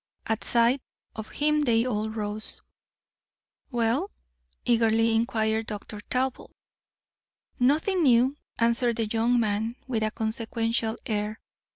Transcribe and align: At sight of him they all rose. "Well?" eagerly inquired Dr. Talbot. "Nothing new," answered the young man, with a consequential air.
At 0.25 0.43
sight 0.43 0.81
of 1.15 1.29
him 1.29 1.59
they 1.59 1.85
all 1.85 2.09
rose. 2.09 2.63
"Well?" 3.69 4.09
eagerly 4.65 5.13
inquired 5.15 5.67
Dr. 5.67 6.01
Talbot. 6.09 6.49
"Nothing 7.59 8.01
new," 8.01 8.35
answered 8.57 8.95
the 8.95 9.05
young 9.05 9.39
man, 9.39 9.75
with 9.85 10.01
a 10.01 10.09
consequential 10.09 10.97
air. 11.05 11.39